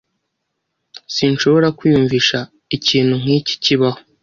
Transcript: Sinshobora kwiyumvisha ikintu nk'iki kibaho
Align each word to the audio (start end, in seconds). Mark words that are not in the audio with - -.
Sinshobora 1.15 1.67
kwiyumvisha 1.77 2.39
ikintu 2.75 3.13
nk'iki 3.21 3.55
kibaho 3.63 3.99